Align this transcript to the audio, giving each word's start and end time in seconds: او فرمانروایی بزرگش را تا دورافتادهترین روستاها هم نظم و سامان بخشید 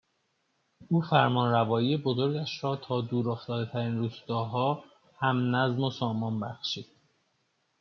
او 0.89 1.01
فرمانروایی 1.01 1.97
بزرگش 1.97 2.63
را 2.63 2.75
تا 2.75 3.01
دورافتادهترین 3.01 3.97
روستاها 3.97 4.83
هم 5.19 5.55
نظم 5.55 5.83
و 5.83 5.91
سامان 5.91 6.39
بخشید 6.39 6.85